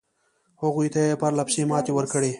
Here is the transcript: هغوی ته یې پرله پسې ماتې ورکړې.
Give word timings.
هغوی 0.63 0.87
ته 0.93 0.99
یې 1.07 1.19
پرله 1.21 1.43
پسې 1.47 1.61
ماتې 1.69 1.91
ورکړې. 1.95 2.29